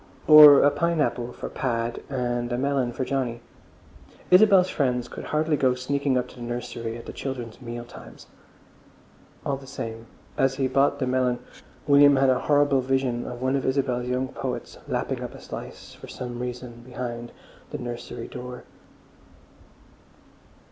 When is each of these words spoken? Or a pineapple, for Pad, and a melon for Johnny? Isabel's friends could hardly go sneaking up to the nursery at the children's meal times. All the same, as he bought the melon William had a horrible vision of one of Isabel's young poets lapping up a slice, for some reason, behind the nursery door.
Or 0.25 0.63
a 0.63 0.71
pineapple, 0.71 1.31
for 1.31 1.47
Pad, 1.47 2.01
and 2.09 2.51
a 2.51 2.57
melon 2.57 2.91
for 2.91 3.05
Johnny? 3.05 3.39
Isabel's 4.31 4.67
friends 4.67 5.07
could 5.07 5.25
hardly 5.25 5.55
go 5.55 5.75
sneaking 5.75 6.17
up 6.17 6.27
to 6.29 6.37
the 6.37 6.41
nursery 6.41 6.97
at 6.97 7.05
the 7.05 7.13
children's 7.13 7.61
meal 7.61 7.85
times. 7.85 8.25
All 9.45 9.57
the 9.57 9.67
same, 9.67 10.07
as 10.39 10.55
he 10.55 10.67
bought 10.67 10.97
the 10.97 11.05
melon 11.05 11.37
William 11.85 12.15
had 12.15 12.31
a 12.31 12.39
horrible 12.39 12.81
vision 12.81 13.27
of 13.27 13.43
one 13.43 13.55
of 13.55 13.63
Isabel's 13.63 14.07
young 14.07 14.29
poets 14.29 14.79
lapping 14.87 15.21
up 15.21 15.35
a 15.35 15.39
slice, 15.39 15.93
for 15.93 16.07
some 16.07 16.39
reason, 16.39 16.81
behind 16.83 17.31
the 17.69 17.77
nursery 17.77 18.27
door. 18.27 18.63